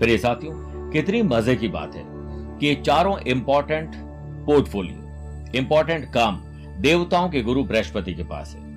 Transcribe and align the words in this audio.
प्रिय 0.00 0.18
साथियों, 0.18 0.52
कितनी 0.92 1.22
मज़े 1.24 1.54
की 1.56 1.68
बात 1.68 1.94
है 1.94 2.02
कि 2.58 2.74
चारों 2.76 3.18
इंपॉर्टेंट 3.28 3.94
पोर्टफोलियो 4.46 5.52
इंपॉर्टेंट 5.54 6.04
काम 6.12 6.40
देवताओं 6.80 7.28
के 7.30 7.42
गुरु 7.42 7.64
बृहस्पति 7.64 8.14
के 8.14 8.22
पास 8.24 8.54
है। 8.54 8.68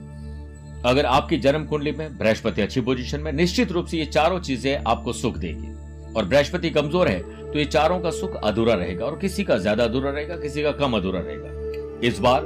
अगर 0.85 1.05
आपकी 1.05 1.38
जन्म 1.38 1.65
कुंडली 1.65 1.91
में 1.91 2.17
बृहस्पति 2.17 2.61
अच्छी 2.61 2.81
पोजीशन 2.81 3.19
में, 3.19 3.31
निश्चित 3.31 3.71
रूप 3.71 3.85
से 3.85 3.97
ये 3.97 4.05
चारों 4.05 4.39
चीज़ें 4.39 4.83
आपको 4.83 5.13
सुख 5.13 5.38
देगी। 5.38 5.71
और 6.13 6.25
बृहस्पति 6.25 6.69
कमज़ोर 6.69 7.07
है 7.07 7.19
तो 7.43 7.59
ये 7.59 7.65
चारों 7.65 7.99
का 7.99 8.09
सुख 8.11 8.35
अधूरा 8.35 8.73
रहेगा 8.73 9.05
और 9.05 9.17
किसी 9.19 9.43
का 9.43 9.58
ज़्यादा 9.58 9.83
अधूरा 9.83 10.11
रहेगा, 10.11 10.35
किसी 10.37 10.63
का 10.63 10.71
कम 10.73 10.93
अधूरा 10.93 11.19
रहेगा। 11.19 11.99
इस 12.08 12.19
बार 12.19 12.45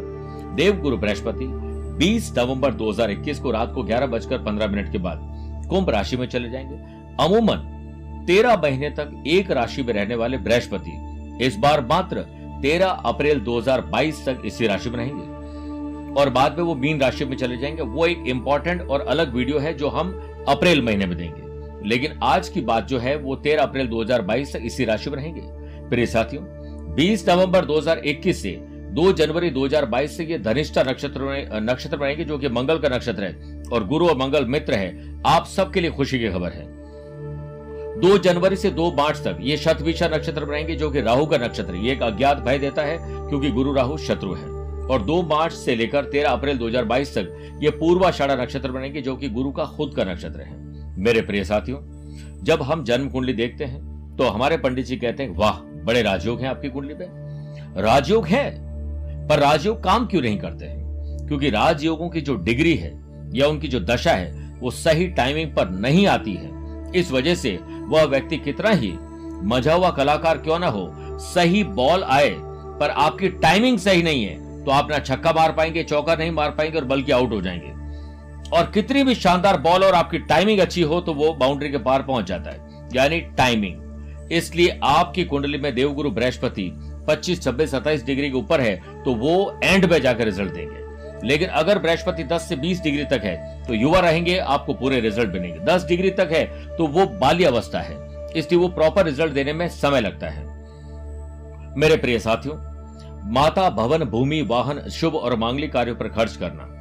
देवगुरु 0.55 0.97
बृहस्पति 0.97 1.45
20 1.97 2.31
नवंबर 2.37 2.73
2021 2.73 3.39
को 3.39 3.51
रात 3.51 3.71
को 3.73 3.83
ग्यारह 3.83 4.07
बजकर 4.07 4.43
पंद्रह 4.43 4.67
मिनट 4.67 4.91
के 4.91 4.97
बाद 4.97 5.19
कुंभ 5.69 5.89
राशि 5.89 6.17
में 6.17 6.27
चले 6.27 6.49
जाएँगे। 6.49 6.75
अमूमन 7.19 7.73
तेरह 8.27 8.55
महीने 8.55 8.89
तक 8.89 9.23
एक 9.27 9.51
राशि 9.51 9.83
में 9.83 9.93
रहने 9.93 10.15
वाले 10.15 10.37
बृहस्पति, 10.37 10.91
इस 11.45 11.55
बार 11.55 11.85
मात्र 11.85 12.25
13 12.61 12.87
अप्रैल 12.87 13.39
2022 13.39 14.25
तक 14.25 14.41
इसी 14.45 14.67
राशि 14.67 14.89
में 14.89 14.97
रहेंगे। 14.97 15.37
और 16.21 16.29
बाद 16.29 16.57
में 16.57 16.63
वो 16.63 16.75
मीन 16.75 17.01
राशि 17.01 17.25
में 17.25 17.37
चले 17.37 17.57
जाएँगे। 17.57 17.81
वो 17.81 18.05
एक 18.05 18.23
इंपॉर्टेंट 18.27 18.81
और 18.81 19.01
अलग 19.01 19.35
वीडियो 19.35 19.59
है 19.59 19.73
जो 19.73 19.87
हम 19.87 20.35
अप्रैल 20.47 20.81
महीने 20.81 21.05
में 21.05 21.17
देंगे। 21.17 21.47
लेकिन 21.89 22.19
आज 22.23 22.49
की 22.49 22.61
बात 22.61 22.87
जो 22.87 22.99
है, 22.99 23.15
वो 23.15 23.35
13 23.35 23.63
अप्रैल 23.63 23.87
2022 23.87 24.53
तक 24.53 24.61
इसी 24.65 24.85
राशि 24.85 25.09
में 25.09 25.17
रहेंगे। 25.17 25.41
प्रिय 25.89 26.05
साथियों 26.05 26.43
20 26.95 27.29
नवंबर 27.29 27.65
2021 27.65 28.43
से 28.43 28.59
2 28.69 29.13
जनवरी 29.13 29.49
2022 29.49 30.17
से 30.17 30.25
ये 30.25 30.39
धनिष्ठा 30.39 30.83
नक्षत्र 30.83 31.49
नक्षत्र 31.63 31.97
बनेंगे 31.97 32.23
जो 32.23 32.37
कि 32.37 32.49
मंगल 32.49 32.77
का 32.77 32.89
नक्षत्र 32.89 33.23
है 33.23 33.63
और 33.73 33.87
गुरु 33.87 34.07
और 34.07 34.17
मंगल 34.17 34.45
मित्र 34.45 34.73
है। 34.73 35.21
आप 35.25 35.45
सबके 35.45 35.81
लिए 35.81 35.91
खुशी 35.91 36.19
की 36.19 36.29
खबर 36.29 36.51
है। 36.51 36.76
2 37.97 38.17
जनवरी 38.17 38.55
से 38.55 38.69
दो 38.69 38.91
मार्च 38.91 39.17
तक 39.17 39.37
ये 39.41 39.57
शतविशा 39.57 40.07
नक्षत्र 40.07 40.45
बनाएँगे 40.45 40.75
जो 40.75 40.89
कि 40.89 41.01
राहु 41.01 41.25
का 41.25 41.37
नक्षत्र 41.37 41.75
ये 41.75 41.91
एक 41.91 42.01
अज्ञात 42.03 42.39
भय 42.39 42.57
देता 42.59 42.81
है, 42.81 42.97
क्योंकि 42.99 43.49
गुरु 43.51 43.73
राहु 43.73 43.97
शत्रु 43.97 44.33
है। 44.33 44.45
और 44.87 45.01
2 45.01 45.21
मार्च 45.23 45.53
से 45.53 45.75
लेकर 45.75 46.05
13 46.05 46.29
अप्रैल 46.29 46.57
2022 46.57 47.13
तक 47.17 47.59
ये 47.63 47.69
पूर्वाषाढ़ा 47.69 48.35
नक्षत्र 48.35 48.71
बनेंगे, 48.71 49.01
जो 49.01 49.15
कि 49.15 49.29
गुरु 49.29 49.51
का 49.51 49.65
खुद 49.67 49.93
का 49.95 50.03
नक्षत्र 50.03 50.41
है। 50.41 50.55
मेरे 50.97 51.21
प्रिय 51.21 51.43
साथियों, 51.43 51.79
जब 52.43 52.61
हम 52.61 52.83
जन्म 52.83 53.09
कुंडली 53.09 53.33
देखते 53.33 53.65
हैं 53.65 54.15
तो 54.17 54.23
हमारे 54.25 54.57
पंडित 54.57 54.85
जी 54.85 54.95
कहते 54.97 55.23
हैं, 55.23 55.35
वाह, 55.35 55.59
बड़े 55.85 56.01
राजयोग 56.01 56.41
हैं 56.41 56.49
आपकी 56.49 56.69
कुंडली 56.69 56.93
में। 56.93 57.07
राजयोग 57.77 58.27
है, 58.27 58.49
पर 59.27 59.39
राजयोग 59.39 59.83
काम 59.83 60.05
क्यों 60.05 60.21
नहीं 60.21 60.37
करते 60.37 60.65
हैं? 60.65 61.27
क्योंकि 61.27 61.49
राजयोगों 61.49 62.09
की 62.09 62.21
जो 62.21 62.35
डिग्री 62.35 62.75
है 62.75 62.91
या 63.35 63.47
उनकी 63.47 63.67
जो 63.67 63.79
दशा 63.79 64.11
है, 64.11 64.31
वो 64.59 64.71
सही 64.71 65.07
टाइमिंग 65.07 65.55
पर 65.55 65.69
नहीं 65.69 66.05
आती 66.07 66.33
है। 66.33 66.55
इस 66.95 67.11
वजह 67.11 67.35
से 67.35 67.57
वह 67.63 68.03
व्यक्ति 68.03 68.37
कितना 68.37 68.69
ही 68.69 68.93
मज़ा 69.43 69.73
हुआ 69.73 69.89
कलाकार 69.91 70.37
क्यों 70.37 70.59
ना 70.59 70.67
हो 70.67 70.89
सही 71.23 71.63
बॉल 71.63 72.03
आए 72.03 72.35
पर 72.79 72.89
आपकी 72.89 73.29
टाइमिंग 73.29 73.77
सही 73.79 74.03
नहीं 74.03 74.23
है 74.25 74.63
तो 74.65 74.71
आप 74.71 74.91
ना 74.91 74.99
छक्का 74.99 75.31
मार 75.33 75.51
पाएँगे 75.51 75.83
चौका 75.83 76.15
नहीं 76.15 76.31
मार 76.31 76.51
पाएँगे 76.51 76.77
और 76.77 76.85
बल्कि 76.85 77.11
आउट 77.11 77.31
हो 77.31 77.41
जाएँगे। 77.41 77.75
और 78.57 78.71
कितनी 78.73 79.03
भी 79.03 79.15
शानदार 79.15 79.59
बॉल 79.61 79.83
और 79.83 79.95
आपकी 79.95 80.19
टाइमिंग 80.19 80.59
अच्छी 80.59 80.81
हो 80.81 80.99
तो 81.01 81.13
वो 81.13 81.33
बाउंड्री 81.33 81.69
के 81.69 81.77
पार 81.77 82.01
पहुँच 82.01 82.25
जाता 82.25 82.51
है 82.51 82.89
यानी 82.95 83.19
टाइमिंग 83.37 84.31
इसलिए 84.31 84.79
आपकी 84.83 85.23
कुंडली 85.23 85.57
में 85.57 85.73
देवगुरु 85.75 86.11
बृहस्पति 86.11 86.69
25, 87.09 87.39
26, 87.41 87.73
27 87.73 88.05
डिग्री 88.05 88.29
के 88.29 88.37
ऊपर 88.37 88.61
है 88.61 88.75
तो 89.03 89.13
वो 89.15 89.59
एंड 89.63 89.85
में 89.91 90.01
जाकर 90.01 90.25
रिज़ल्ट 90.25 90.53
देंगे। 90.53 90.86
लेकिन 91.23 91.49
अगर 91.49 91.79
बृहस्पति 91.79 92.23
10 92.25 92.47
से 92.49 92.55
20 92.57 92.81
डिग्री 92.83 93.03
तक 93.07 93.23
है 93.23 93.63
तो 93.63 93.73
युवा 93.73 93.99
रहेंगे, 93.99 94.37
आपको 94.37 94.73
पूरे 94.73 94.99
रिज़ल्ट 94.99 95.33
मिलेंगे। 95.33 95.59
10 95.65 95.85
डिग्री 95.87 96.11
तक 96.11 96.29
है 96.31 96.45
तो 96.77 96.87
वो 96.87 97.05
बाल्य 97.19 97.45
अवस्था 97.45 97.79
है। 97.79 97.95
इसलिए 98.31 98.59
वो 98.59 98.67
प्रॉपर 98.69 99.05
रिज़ल्ट 99.05 99.33
देने 99.33 99.53
में 99.53 99.67
समय 99.71 100.01
लगता 100.01 100.29
है। 100.29 100.45
मेरे 101.77 101.97
प्रिय 101.97 102.19
साथियों, 102.19 102.55
माता 103.31 103.69
भवन, 103.71 104.03
भूमि, 104.05 104.41
वाहन, 104.41 104.87
शुभ 104.91 105.15
और 105.15 105.35
मांगलिक 105.35 105.71
कार्यों 105.73 105.95
पर 105.95 106.07
खर्च 106.09 106.35
करना, 106.35 106.73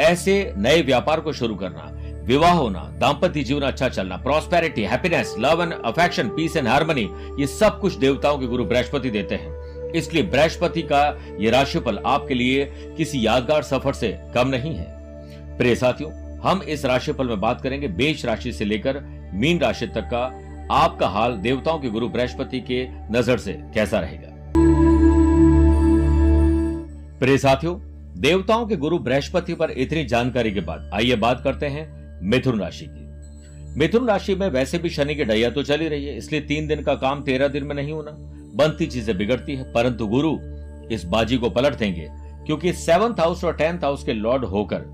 ऐसे 0.00 0.52
नए 0.56 0.82
व्यापार 0.82 1.20
को 1.20 1.32
शुरू 1.32 1.54
करना, 1.54 1.90
विवाह 2.24 2.52
होना 2.52 2.80
दाम्पत्य 3.00 3.42
जीवन 3.42 3.62
अच्छा 3.62 3.88
चलना 3.88 4.16
prosperity 4.18 4.82
happiness 4.82 5.34
love 5.38 5.62
and 5.62 5.72
affection 5.74 6.28
peace 6.28 6.56
and 6.56 6.68
harmony 6.68 7.08
ये 7.40 7.46
सब 7.48 7.80
कुछ 7.80 7.94
देवताओं 7.96 8.38
के 8.38 8.46
गुरु 8.46 8.64
बृहस्पति 8.64 9.10
देते 9.10 9.34
हैं। 9.34 9.59
इसलिए 9.96 10.22
बृहस्पति 10.24 10.82
का 10.82 11.02
ये 11.40 11.50
राशिफल 11.50 11.98
आपके 12.06 12.34
लिए 12.34 12.64
किसी 12.96 13.26
यादगार 13.26 13.62
सफ़र 13.62 13.92
से 13.92 14.16
कम 14.34 14.48
नहीं 14.48 14.74
है। 14.74 14.86
प्रिय 15.58 15.74
साथियों, 15.76 16.10
हम 16.40 16.62
इस 16.64 16.84
राशिफल 16.84 17.26
में 17.26 17.40
बात 17.40 17.60
करेंगे 17.60 17.88
बेच 17.90 18.24
राशि 18.26 18.52
से 18.52 18.64
लेकर 18.64 19.00
मीन 19.34 19.58
राशि 19.60 19.86
तक 19.86 20.08
का 20.12 20.24
आपका 20.74 21.08
हाल 21.08 21.36
देवताओं 21.38 21.78
के 21.78 21.88
गुरु 21.90 22.08
बृहस्पति 22.08 22.60
के 22.60 22.86
नज़र 23.12 23.38
से 23.38 23.52
कैसा 23.74 24.00
रहेगा। 24.00 24.28
प्रिय 27.18 27.38
साथियों, 27.38 27.78
देवताओं 28.20 28.66
के 28.66 28.76
गुरु 28.76 28.98
बृहस्पति 28.98 29.54
पर 29.54 29.70
इतनी 29.70 30.04
जानकारी 30.04 30.50
के 30.50 30.60
बाद 30.60 30.90
आइए 30.94 31.16
बात 31.16 31.40
करते 31.44 31.66
हैं 31.66 31.88
मिथुन 32.22 32.60
राशि 32.60 32.86
की। 32.86 33.78
मिथुन 33.78 34.08
राशि 34.08 34.34
में 34.34 34.48
वैसे 34.48 34.78
भी 34.78 34.90
शनि 34.90 35.14
की 35.14 35.24
डैया 35.24 35.50
तो 35.50 35.62
चली 35.62 35.88
रही 35.88 36.06
है, 36.06 36.16
इसलिए 36.16 36.40
तीन 36.40 36.66
दिन 36.66 36.82
का 36.82 36.94
काम 36.96 37.22
तेरह 37.22 37.48
दिन 37.48 37.64
में 37.64 37.74
नहीं 37.74 37.92
होना। 37.92 38.10
बनती 38.54 38.86
चीज़ें 38.86 39.16
बिगड़ती 39.18 39.54
है, 39.54 39.72
परंतु 39.72 40.06
गुरु 40.06 40.36
इस 40.94 41.04
बाजी 41.04 41.36
को 41.36 41.50
पलट 41.50 41.76
देंगे, 41.76 42.08
क्योंकि 42.46 42.72
सेवंथ 42.72 43.20
हाउस 43.20 43.44
और 43.44 43.56
टेंथ 43.56 43.78
हाउस 43.78 44.04
के 44.04 44.12
लॉर्ड 44.12 44.44
होकर 44.44 44.88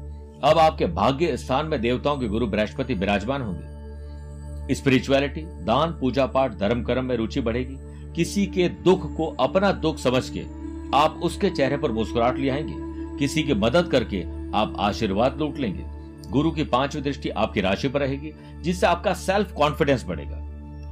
अब 0.44 0.58
आपके 0.58 0.86
भाग्य 0.86 1.36
स्थान 1.36 1.66
में 1.66 1.80
देवताओं 1.80 2.18
के 2.18 2.28
गुरु 2.28 2.46
बृहस्पति 2.46 2.94
विराजमान 2.94 3.42
होंगे। 3.42 4.74
स्पिरिचुअलिटी 4.74 5.40
दान, 5.40 5.90
पूजा 5.90 6.26
पाठ, 6.26 6.58
धर्म 6.58 6.82
कर्म 6.82 7.04
में 7.04 7.16
रुचि 7.16 7.40
बढ़ेगी। 7.40 7.76
किसी 8.12 8.46
के 8.46 8.68
दुख 8.68 9.16
को 9.16 9.26
अपना 9.40 9.72
दुख 9.72 9.98
समझ 9.98 10.28
के 10.28 10.44
आप 10.96 11.20
उसके 11.22 11.50
चेहरे 11.50 11.76
पर 11.76 11.92
मुस्कुराहट 11.92 12.38
ले 12.38 12.48
आएँगे। 12.48 13.18
किसी 13.18 13.42
की 13.42 13.54
मदद 13.54 13.88
करके 13.88 14.22
आप 14.54 14.76
आशीर्वाद 14.78 15.38
लूट 15.38 15.58
लेंगे। 15.58 15.84
गुरु 16.30 16.50
की 16.50 16.64
पांचवी 16.64 17.02
दृष्टि 17.02 17.28
आपकी 17.28 17.60
राशि 17.60 17.88
पर 17.88 18.00
रहेगी, 18.00 18.32
जिससे 18.62 18.86
आपका 18.86 19.14
सेल्फ 19.14 19.52
कॉन्फिडेंस 19.52 20.04
बढ़ेगा। 20.04 20.36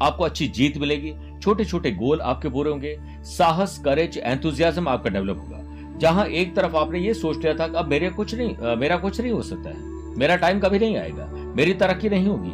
आपको 0.02 0.24
अच्छी 0.24 0.48
जीत 0.48 0.78
मिलेगी 0.78 1.12
छोटे 1.44 1.64
छोटे 1.64 1.90
गोल 1.92 2.20
आपके 2.20 2.48
पूरे 2.48 2.70
होंगे। 2.70 2.96
साहस 3.28 3.78
करेज 3.84 4.18
एंथुजियाज्म 4.18 4.88
आपका 4.88 5.10
डेवलप 5.10 5.38
होगा। 5.38 5.98
जहाँ 5.98 6.26
एक 6.26 6.54
तरफ़ 6.56 6.76
आपने 6.76 6.98
ये 6.98 7.14
सोच 7.14 7.36
लिया 7.36 7.54
था 7.54 7.66
कि 7.68 7.76
अब 7.76 7.88
मेरे 7.88 8.10
कुछ 8.10 8.34
नहीं 8.34 8.56
आ, 8.56 8.74
मेरा 8.74 8.96
कुछ 8.96 9.20
नहीं 9.20 9.32
हो 9.32 9.42
सकता 9.42 9.70
है। 9.70 9.92
मेरा 10.18 10.36
टाइम 10.36 10.60
कभी 10.60 10.78
नहीं 10.78 10.96
आएगा। 10.96 11.26
मेरी 11.56 11.74
तरक्की 11.74 12.08
नहीं 12.08 12.26
होगी। 12.26 12.52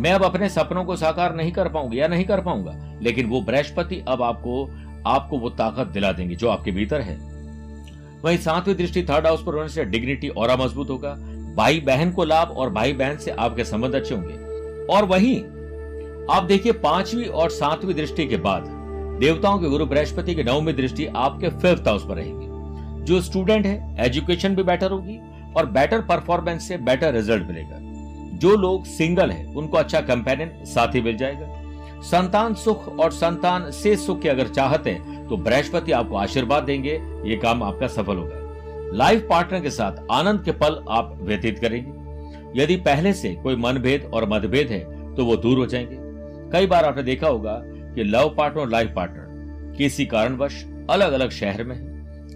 मैं 0.00 0.12
अब 0.12 0.24
अपने 0.24 0.48
सपनों 0.48 0.84
को 0.84 0.96
साकार 0.96 1.34
नहीं 1.34 1.52
कर 1.52 1.68
पाऊँगी 1.68 2.00
या 2.00 2.08
नहीं 2.08 2.24
कर 2.24 2.40
पाऊँगा 2.40 2.98
लेकिन 3.02 3.26
वो 3.26 3.40
बृहस्पति 3.40 4.02
अब 4.08 4.22
आपको 4.22 4.64
आपको 5.06 5.38
वो 5.38 5.50
ताकत 5.50 5.86
दिला 5.86 6.12
देंगे 6.12 6.34
जो 6.34 6.48
आपके 6.48 6.70
भीतर 6.70 7.00
है। 7.00 7.16
वही 8.24 8.38
सातवीं 8.38 8.74
दृष्टि 8.74 9.02
थर्ड 9.02 9.26
हाउस 9.26 9.42
पर 9.44 9.54
होने 9.54 9.68
से 9.68 9.84
डिग्निटी 9.84 10.28
और 10.28 10.56
मज़बूत 10.60 10.90
होगा। 10.90 11.14
भाई 11.56 11.80
बहन 11.80 12.12
को 12.12 12.24
लाभ 12.24 12.50
और 12.50 12.70
भाई 12.70 12.92
बहन 12.92 13.16
से 13.16 13.30
आपके 13.30 13.64
संबंध 13.64 13.94
अच्छे 13.94 14.14
होंगे। 14.14 14.86
और 14.86 15.04
वही 15.04 15.34
आप 16.30 16.42
देखिए 16.42 16.72
पांचवी 16.72 17.24
और 17.24 17.50
सातवीं 17.50 17.94
दृष्टि 17.94 18.26
के 18.26 18.36
बाद, 18.36 18.64
देवताओं 19.20 19.58
के 19.58 19.68
गुरु 19.68 19.86
बृहस्पति 19.86 20.34
की 20.34 20.42
नवमी 20.44 20.72
दृष्टि 20.72 21.06
आपके 21.06 21.48
फिफ्थ 21.48 21.88
हाउस 21.88 22.04
पर 22.06 22.14
रहेगी। 22.14 23.04
जो 23.04 23.20
स्टूडेंट 23.20 23.66
है 23.66 23.96
एजुकेशन 23.98 24.54
भी 24.56 24.62
बेटर 24.62 24.90
होगी 24.90 25.18
और 25.56 25.66
बेटर 25.66 26.00
परफॉर्मेंस 26.00 26.68
से 26.68 26.76
बेटर 26.76 27.12
रिज़ल्ट 27.14 27.46
मिलेगा। 27.46 27.78
जो 28.38 28.56
लोग 28.56 28.84
सिंगल 28.84 29.30
है, 29.30 29.44
उनको 29.54 29.76
अच्छा 29.76 30.00
कंपेनियन 30.00 30.64
साथी 30.64 31.00
मिल 31.00 31.16
जाएगा। 31.16 31.46
संतान 32.02 32.54
सुख 32.54 32.98
और 32.98 33.10
संतान 33.12 33.70
से 33.70 33.96
सुख 33.96 34.20
की 34.20 34.28
अगर 34.28 34.48
चाहते 34.48 34.90
हैं 34.90 35.26
तो 35.28 35.36
बृहस्पति 35.36 35.92
आपको 35.92 36.16
आशीर्वाद 36.16 36.62
देंगे। 36.62 36.92
ये 37.26 37.36
काम 37.36 37.62
आपका 37.62 37.86
सफल 37.86 38.16
होगा। 38.16 38.96
लाइफ 38.96 39.26
पार्टनर 39.30 39.60
के 39.60 39.70
साथ 39.70 40.06
आनंद 40.10 40.42
के 40.44 40.52
पल 40.52 40.82
आप 40.90 41.18
व्यतीत 41.22 41.58
करेंगे। 41.58 42.62
यदि 42.62 42.76
पहले 42.76 43.12
से 43.12 43.34
कोई 43.34 43.56
मनभेद 43.56 44.10
और 44.14 44.28
मतभेद 44.28 44.68
है 44.68 45.14
तो 45.14 45.24
वो 45.24 45.36
दूर 45.36 45.58
हो 45.58 45.66
जाएँगे। 45.66 46.09
कई 46.52 46.66
बार 46.66 46.84
आपने 46.84 47.02
देखा 47.02 47.28
होगा 47.28 47.60
कि 47.94 48.04
लव 48.04 48.34
पार्टनर 48.38 48.60
और 48.60 48.68
लाइफ 48.68 48.92
पार्टनर 48.96 49.74
किसी 49.76 50.06
कारणवश 50.06 50.64
अलग 50.90 51.12
अलग 51.12 51.30
शहर 51.30 51.64
में 51.64 51.74
है। 51.76 51.88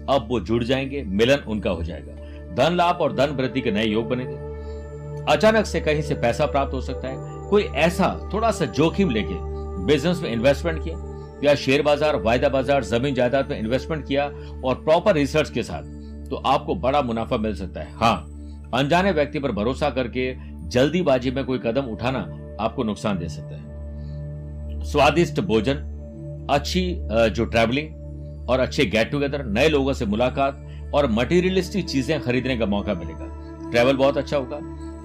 अब 0.07 0.27
वो 0.29 0.39
जुड़ 0.39 0.63
जाएँगे, 0.63 1.03
मिलन 1.03 1.43
उनका 1.47 1.69
हो 1.69 1.83
जाएगा। 1.83 2.13
धन 2.55 2.75
लाभ 2.75 3.01
और 3.01 3.15
धन 3.15 3.35
वृद्धि 3.35 3.61
के 3.61 3.71
नए 3.71 3.85
योग 3.85 4.07
बनेंगे। 4.09 5.33
अचानक 5.33 5.65
से 5.65 5.79
कहीं 5.81 6.01
से 6.01 6.15
पैसा 6.15 6.45
प्राप्त 6.45 6.73
हो 6.73 6.81
सकता 6.81 7.07
है। 7.07 7.49
कोई 7.49 7.63
ऐसा 7.63 8.07
थोड़ा 8.33 8.51
सा 8.51 8.65
जोखिम 8.67 9.09
लेके 9.09 9.33
बिज़नेस 9.85 10.21
में 10.21 10.31
इन्वेस्टमेंट 10.31 10.83
किया 10.83 10.97
या 11.43 11.55
शेयर 11.55 11.81
बाज़ार, 11.81 12.15
वायदा 12.15 12.49
बाज़ार, 12.49 12.83
ज़मीन 12.83 13.13
जायदाद 13.13 13.49
में 13.49 13.59
इन्वेस्टमेंट 13.59 14.07
किया 14.07 14.25
और 14.65 14.75
प्रॉपर 14.75 15.13
रिसर्च 15.13 15.49
के 15.49 15.63
साथ 15.63 16.29
तो 16.29 16.35
आपको 16.35 16.75
बड़ा 16.77 17.01
मुनाफा 17.01 17.37
मिल 17.37 17.55
सकता 17.55 17.81
है। 17.81 17.93
हाँ 17.93 18.15
अनजाने 18.73 19.11
व्यक्ति 19.11 19.39
पर 19.39 19.51
भरोसा 19.51 19.89
करके 19.89 20.33
जल्दीबाजी 20.69 21.31
में 21.31 21.43
कोई 21.45 21.59
कदम 21.59 21.91
उठाना 21.91 22.19
आपको 22.61 22.83
नुकसान 22.83 23.17
दे 23.17 23.29
सकता 23.29 23.55
है। 23.55 23.64
स्वादिष्ट 24.85 25.39
भोजन, 25.41 25.77
अच्छी 26.49 26.81
जो 27.31 27.45
ट्रैवलिंग 27.45 28.49
और 28.49 28.59
अच्छे 28.59 28.85
गेट 28.85 29.11
टुगेदर 29.11 29.43
नए 29.47 29.69
लोगों 29.69 29.93
से 29.93 30.05
मुलाकात 30.05 30.91
और 30.95 31.09
मटेरियलिस्टिक 31.11 31.85
चीज़ें 31.85 32.19
खरीदने 32.21 32.57
का 32.57 32.65
मौका 32.67 32.93
मिलेगा। 32.93 33.69
ट्रैवल 33.71 33.97
बहुत 33.97 34.17
अच्छा 34.17 34.37
होगा। 34.37 34.57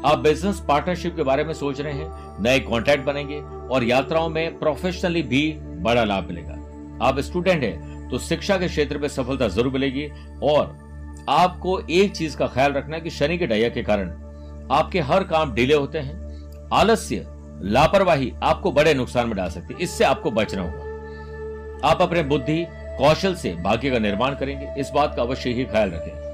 आप 0.04 0.18
बिज़नेस 0.18 0.60
पार्टनरशिप 0.68 1.16
के 1.16 1.22
बारे 1.22 1.44
में 1.44 1.52
सोच 1.54 1.80
रहे 1.80 1.92
हैं, 1.92 2.10
नए 2.42 2.58
कॉन्ट्रैक्ट 2.60 3.04
बनेंगे 3.04 3.40
और 3.68 3.84
यात्राओं 3.84 4.28
में 4.28 4.58
प्रोफेशनली 4.58 5.22
भी 5.24 5.42
बड़ा 5.82 6.04
लाभ 6.04 6.28
मिलेगा। 6.28 7.06
आप 7.06 7.18
स्टूडेंट 7.20 7.62
हैं 7.64 8.08
तो 8.10 8.18
शिक्षा 8.18 8.56
के 8.58 8.68
क्षेत्र 8.68 8.98
में 8.98 9.08
सफलता 9.08 9.48
ज़रूर 9.48 9.72
मिलेगी 9.72 10.06
और 10.44 10.76
आपको 11.30 11.78
एक 11.80 12.12
चीज़ 12.12 12.36
का 12.36 12.46
ख्याल 12.46 12.72
रखना 12.72 12.96
है 12.96 13.02
कि 13.02 13.10
शनि 13.10 13.38
के 13.38 13.46
डैया 13.46 13.68
के 13.68 13.82
कारण 13.82 14.08
आपके 14.72 15.00
हर 15.02 15.24
काम 15.24 15.52
डिले 15.54 15.74
होते 15.74 15.98
हैं। 15.98 16.68
आलस्य 16.72 17.26
लापरवाही 17.62 18.32
आपको 18.42 18.72
बड़े 18.72 18.94
नुकसान 18.94 19.26
में 19.26 19.36
डाल 19.36 19.50
सकती 19.50 19.74
है। 19.74 19.80
इससे 19.80 20.04
आपको 20.04 20.30
बचना 20.30 20.62
होगा। 20.62 20.90
आप 21.88 22.02
अपने 22.02 22.22
बुद्धि, 22.22 22.66
कौशल 22.70 23.34
से 23.34 23.54
भाग्य 23.54 23.90
का 23.90 23.98
निर्माण 23.98 24.34
करेंगे। 24.34 24.80
इस 24.80 24.90
बात 24.94 25.16
का 25.16 25.22
अवश्य 25.22 25.50
ही 25.50 25.64
ख्याल 25.64 25.90
रखें। 25.90 26.30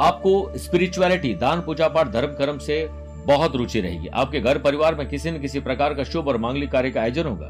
आपको 0.00 0.52
स्पिरिचुअलिटी 0.56 1.34
दान, 1.34 1.60
पूजा 1.60 1.88
पाठ, 1.88 2.08
धर्म, 2.08 2.26
कर्म 2.26 2.58
से 2.58 2.88
बहुत 3.26 3.56
रुचि 3.56 3.80
रहेगी। 3.80 4.08
आपके 4.08 4.40
घर 4.40 4.58
परिवार 4.58 4.94
में 4.94 5.08
किसी 5.08 5.30
न 5.30 5.38
किसी 5.38 5.60
प्रकार 5.60 5.94
का 5.94 6.04
शुभ 6.04 6.28
और 6.28 6.36
मांगलिक 6.36 6.70
कार्य 6.70 6.90
का 6.90 7.02
आयोजन 7.02 7.24
होगा। 7.24 7.48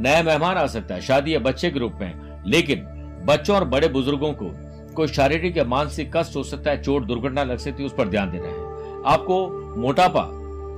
नया 0.00 0.22
मेहमान 0.22 0.56
आ 0.56 0.66
सकता 0.66 0.94
है, 0.94 1.00
शादी 1.00 1.34
या 1.34 1.38
बच्चे 1.38 1.70
के 1.70 1.78
रूप 1.78 1.92
में। 2.00 2.42
लेकिन 2.46 2.80
बच्चों 3.24 3.56
और 3.56 3.64
बड़े 3.64 3.88
बुज़ुर्गों 3.88 4.32
को 4.32 4.50
कोई 4.94 5.08
शारीरिक 5.08 5.56
या 5.56 5.64
मानसिक 5.64 6.16
कष्ट 6.16 6.36
हो 6.36 6.42
सकता 6.42 6.70
है, 6.70 6.82
चोट, 6.82 7.02
दुर्घटना 7.02 7.44
लग 7.44 7.58
सकती 7.58 7.82
है, 7.82 7.86
उस 7.86 7.94
पर 7.94 8.08
ध्यान 8.08 8.30
देना 8.30 8.48
है। 8.48 8.54
आपको 9.14 9.48
मोटापा 9.76 10.26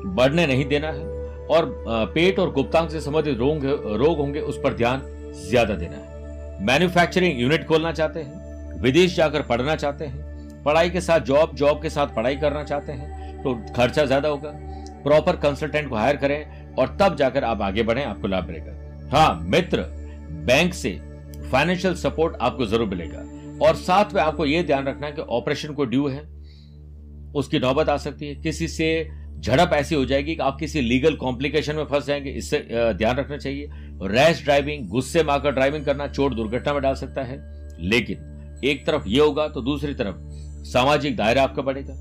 बढ़ने 0.04 0.46
नहीं 0.46 0.64
देना 0.64 0.88
है। 0.88 1.17
और 1.50 1.84
पेट 2.14 2.38
और 2.38 2.50
गुप्तांग 2.52 2.88
से 2.88 3.00
संबंधित 3.00 3.38
रोग 3.38 3.64
रोग 3.96 4.18
होंगे, 4.18 4.40
उस 4.40 4.60
पर 4.64 4.74
ध्यान 4.74 5.02
ज़्यादा 5.40 5.74
देना 5.74 5.96
है। 5.96 6.64
मैन्युफैक्चरिंग 6.66 7.40
यूनिट 7.40 7.66
खोलना 7.66 7.92
चाहते 7.92 8.20
हैं, 8.20 8.80
विदेश 8.80 9.16
जाकर 9.16 9.42
पढ़ना 9.44 9.76
चाहते 9.76 10.04
हैं, 10.04 10.62
पढ़ाई 10.64 10.90
के 10.90 11.00
साथ 11.00 11.20
जॉब 11.22 11.54
जॉब 11.56 11.82
के 11.82 11.90
साथ 11.90 12.14
पढ़ाई 12.16 12.36
करना 12.36 12.64
चाहते 12.64 12.92
हैं 12.92 13.42
तो 13.42 13.54
खर्चा 13.76 14.04
ज़्यादा 14.04 14.28
होगा। 14.28 14.50
प्रॉपर 15.02 15.36
कंसल्टेंट 15.38 15.88
को 15.88 15.96
हायर 15.96 16.16
करें 16.16 16.74
और 16.74 16.96
तब 17.00 17.16
जाकर 17.16 17.44
आप 17.44 17.62
आगे 17.62 17.82
बढ़े, 17.82 18.04
आपको 18.04 18.28
लाभ 18.28 18.46
मिलेगा। 18.46 18.72
हाँ 19.10 19.40
मित्र, 19.44 19.82
बैंक 20.46 20.74
से 20.74 20.90
फाइनेंशियल 21.52 21.94
सपोर्ट 21.96 22.36
आपको 22.40 22.66
ज़रूर 22.66 22.88
मिलेगा। 22.88 23.22
और 23.58 23.74
साथ 23.76 24.12
में 24.14 24.20
आपको 24.22 24.46
यह 24.46 24.62
ध्यान 24.62 24.86
रखना 24.86 25.06
है 25.06 25.12
कि 25.12 25.22
ऑपरेशन 25.22 25.72
को 25.74 25.84
ड्यू 25.84 26.08
है, 26.08 26.20
उसकी 27.34 27.58
नौबत 27.58 27.88
आ 27.88 27.96
सकती 27.98 28.26
है। 28.26 28.34
किसी 28.36 28.68
से 28.68 28.88
झड़प 29.40 29.70
ऐसी 29.72 29.94
हो 29.94 30.04
जाएगी 30.04 30.34
कि 30.34 30.42
आप 30.42 30.56
किसी 30.60 30.80
लीगल 30.80 31.16
कॉम्प्लिकेशन 31.16 31.76
में 31.76 31.84
फंस 31.84 32.06
जाएँगे। 32.06 32.30
इससे 32.30 32.58
ध्यान 32.72 33.16
रखना 33.16 33.36
चाहिए। 33.36 33.68
रैश 34.02 34.42
ड्राइविंग 34.44 34.88
गुस्से 34.88 35.22
में 35.22 35.32
आकर 35.34 35.52
ड्राइविंग 35.52 35.84
करना 35.84 36.06
चोट 36.06 36.34
दुर्घटना 36.34 36.72
में 36.72 36.82
डाल 36.82 36.94
सकता 36.94 37.22
है। 37.22 37.38
लेकिन 37.80 38.60
एक 38.64 38.86
तरफ़ 38.86 39.08
ये 39.08 39.20
होगा 39.20 39.48
तो 39.48 39.60
दूसरी 39.60 39.94
तरफ़ 39.94 40.16
सामाजिक 40.64 41.16
दायरा 41.16 41.42
आपका 41.42 41.62
बढ़ेगा। 41.62 41.94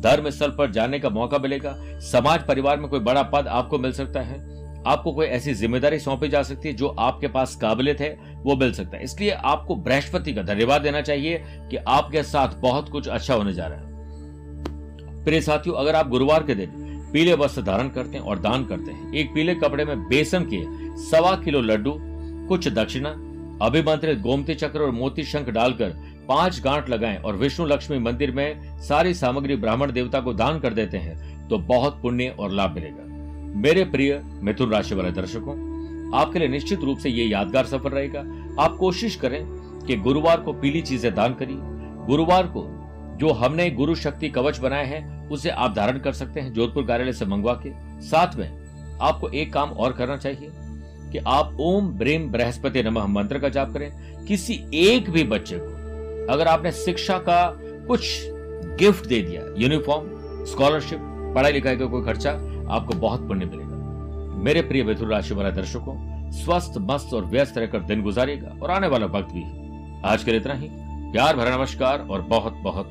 धर्म 0.00 0.28
स्थल 0.30 0.50
पर 0.50 0.70
जाने 0.70 0.98
का 0.98 1.08
मौका 1.08 1.38
मिलेगा। 1.38 1.74
समाज 2.00 2.46
परिवार 2.46 2.80
में 2.80 2.88
कोई 2.88 3.00
बड़ा 3.00 3.22
पद 3.22 3.48
आपको 3.48 3.78
मिल 3.78 3.92
सकता 3.92 4.20
है। 4.20 4.38
आपको 4.86 5.12
कोई 5.12 5.26
ऐसी 5.26 5.54
ज़िम्मेदारी 5.54 5.98
सौंपी 5.98 6.28
जा 6.28 6.42
सकती 6.42 6.68
है 6.68 6.74
जो 6.74 6.88
आपके 6.88 7.28
पास 7.28 7.54
काबिलियत 7.56 8.00
है, 8.00 8.10
वो 8.36 8.56
मिल 8.56 8.72
सकता 8.72 8.96
है। 8.96 9.02
इसलिए 9.04 9.30
आपको 9.30 9.76
बृहस्पति 9.76 10.32
का 10.32 10.42
धन्यवाद 10.42 10.82
देना 10.82 11.00
चाहिए 11.00 11.42
कि 11.70 11.76
आपके 11.76 12.22
साथ 12.22 12.56
बहुत 12.56 12.88
कुछ 12.88 13.08
अच्छा 13.08 13.34
होने 13.34 13.52
जा 13.52 13.66
रहा 13.66 13.78
है। 13.78 15.24
प्रिय 15.24 15.40
साथियों, 15.40 15.76
अगर 15.76 15.94
आप 15.94 16.08
गुरुवार 16.08 16.42
के 16.42 16.54
दिन 16.54 16.83
पीले 17.14 17.34
वस्त्र 17.34 17.62
धारण 17.62 17.88
करते 17.88 18.18
हैं 18.18 18.24
और 18.24 18.38
दान 18.38 18.64
करते 18.64 18.92
हैं। 18.92 19.12
एक 19.14 19.32
पीले 19.34 19.54
कपड़े 19.54 19.84
में 19.84 20.08
बेसन 20.08 20.48
के 20.52 20.62
सवा 21.00 21.34
किलो 21.44 21.60
लड्डू, 21.62 21.96
कुछ 22.48 22.68
दक्षिणा, 22.70 23.10
अभिमंत्रित 23.62 24.18
गोमती 24.20 24.54
चक्र 24.54 24.80
और 24.80 24.90
मोती 24.92 25.24
शंख 25.24 25.48
डालकर 25.50 25.90
पाँच 26.28 26.60
गांठ 26.60 26.88
लगाएँ 26.90 27.18
और 27.18 27.36
विष्णु 27.36 27.66
लक्ष्मी 27.66 27.98
मंदिर 28.00 28.30
में 28.32 28.80
सारी 28.80 29.14
सामग्री 29.14 29.56
ब्राह्मण 29.56 29.92
देवता 29.92 30.20
को 30.20 30.32
दान 30.34 30.58
कर 30.60 30.74
देते 30.74 30.98
हैं 30.98 31.48
तो 31.48 31.58
बहुत 31.68 32.00
पुण्य 32.02 32.34
और 32.38 32.52
लाभ 32.52 32.74
मिलेगा। 32.74 33.02
मेरे 33.60 33.84
प्रिय 33.86 34.20
मिथुन 34.42 34.70
राशि 34.70 34.94
वाले 34.94 35.10
दर्शकों, 35.12 35.54
आपके 36.14 36.38
लिए 36.38 36.48
निश्चित 36.48 36.80
रूप 36.80 36.98
से 36.98 37.10
ये 37.10 37.24
यादगार 37.24 37.66
सफ़र 37.66 37.90
रहेगा। 37.90 38.20
आप 38.62 38.76
कोशिश 38.76 39.16
करें 39.16 39.44
कि 39.86 39.96
गुरुवार 39.98 40.40
को 40.40 40.52
पीली 40.52 40.80
चीज़ें 40.82 41.14
दान 41.14 41.34
करिए। 41.34 41.56
गुरुवार 42.06 42.46
को 42.46 42.62
जो 43.16 43.32
हमने 43.32 43.70
गुरु 43.70 43.94
शक्ति 43.94 44.28
कवच 44.28 44.58
बनाए 44.58 44.86
हैं, 44.86 45.28
उसे 45.28 45.50
आप 45.50 45.74
धारण 45.74 45.98
कर 45.98 46.12
सकते 46.12 46.40
हैं 46.40 46.52
जोधपुर 46.52 46.86
कार्यालय 46.86 47.12
से 47.12 47.26
मंगवा 47.26 47.52
के। 47.66 47.70
साथ 48.00 48.36
में 48.36 48.98
आपको 49.00 49.28
एक 49.28 49.52
काम 49.52 49.70
और 49.70 49.92
करना 49.92 50.16
चाहिए 50.16 50.50
कि 51.12 51.18
आप 51.18 51.56
ओम 51.60 51.88
ब्रेम 51.88 52.28
बृहस्पति 52.28 52.82
नमः 52.82 53.06
मंत्र 53.06 53.38
का 53.38 53.48
जाप 53.48 53.72
करें। 53.72 54.24
किसी 54.24 54.64
एक 54.74 55.10
भी 55.10 55.24
बच्चे 55.24 55.58
को 55.60 56.32
अगर 56.32 56.48
आपने 56.48 56.72
शिक्षा 56.72 57.18
का 57.18 57.56
कुछ 57.86 58.00
गिफ्ट 58.78 59.06
दे 59.06 59.20
दिया 59.22 59.42
यूनिफॉर्म 59.58 60.08
स्कॉलरशिप 60.44 60.98
पढ़ाई 61.34 61.52
लिखाई 61.52 61.76
का 61.76 61.86
कोई 61.86 62.04
खर्चा, 62.04 62.30
आपको 62.70 62.94
बहुत 62.94 63.28
पुण्य 63.28 63.44
मिलेगा। 63.44 64.42
मेरे 64.44 64.62
प्रिय 64.62 64.82
मिथुन 64.82 65.08
राशि 65.08 65.34
वाले 65.34 65.50
दर्शकों, 65.52 66.30
स्वस्थ, 66.30 66.74
मस्त 66.78 67.14
और 67.14 67.24
व्यस्त 67.24 67.58
रहकर 67.58 67.80
दिन 67.80 68.02
गुजारेगा 68.02 68.54
और 68.62 68.70
आने 68.70 68.88
वाला 68.88 69.06
वक्त 69.06 69.32
भी। 69.32 69.44
आज 70.04 70.24
के 70.24 70.30
लिए 70.30 70.40
इतना 70.40 70.54
ही। 70.54 70.68
प्यार 71.12 71.36
भरा 71.36 71.56
नमस्कार 71.56 72.06
और 72.10 72.22
बहुत 72.22 72.52
बहुत 72.52 72.90